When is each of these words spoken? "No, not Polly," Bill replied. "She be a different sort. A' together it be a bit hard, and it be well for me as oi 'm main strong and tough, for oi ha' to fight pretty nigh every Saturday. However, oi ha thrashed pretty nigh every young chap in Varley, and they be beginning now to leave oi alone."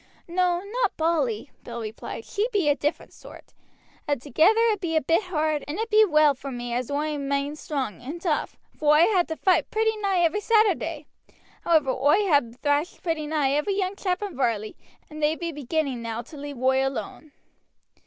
"No, 0.27 0.61
not 0.61 0.97
Polly," 0.97 1.51
Bill 1.63 1.79
replied. 1.79 2.25
"She 2.25 2.47
be 2.51 2.67
a 2.69 2.75
different 2.75 3.13
sort. 3.13 3.53
A' 4.07 4.15
together 4.15 4.59
it 4.71 4.81
be 4.81 4.95
a 4.95 5.01
bit 5.01 5.21
hard, 5.25 5.63
and 5.67 5.77
it 5.77 5.91
be 5.91 6.03
well 6.05 6.33
for 6.33 6.49
me 6.51 6.73
as 6.73 6.89
oi 6.89 7.13
'm 7.13 7.27
main 7.27 7.55
strong 7.55 8.01
and 8.01 8.19
tough, 8.19 8.57
for 8.75 8.95
oi 8.97 9.05
ha' 9.15 9.23
to 9.27 9.35
fight 9.35 9.69
pretty 9.69 9.95
nigh 9.97 10.21
every 10.21 10.41
Saturday. 10.41 11.05
However, 11.63 11.91
oi 11.91 12.27
ha 12.27 12.41
thrashed 12.63 13.03
pretty 13.03 13.27
nigh 13.27 13.51
every 13.51 13.75
young 13.75 13.95
chap 13.95 14.23
in 14.23 14.35
Varley, 14.35 14.75
and 15.07 15.21
they 15.21 15.35
be 15.35 15.51
beginning 15.51 16.01
now 16.01 16.23
to 16.23 16.35
leave 16.35 16.57
oi 16.59 16.83
alone." 16.87 17.31